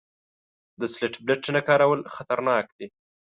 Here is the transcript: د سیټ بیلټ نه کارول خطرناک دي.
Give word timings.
د 0.79 0.81
سیټ 0.93 1.13
بیلټ 1.25 1.43
نه 1.55 1.61
کارول 1.67 1.99
خطرناک 2.15 2.65
دي. 2.77 2.87